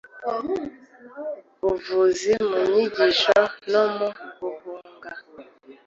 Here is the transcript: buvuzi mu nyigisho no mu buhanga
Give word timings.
buvuzi 1.61 2.31
mu 2.47 2.57
nyigisho 2.71 3.39
no 3.71 3.83
mu 3.95 4.07
buhanga 4.39 5.11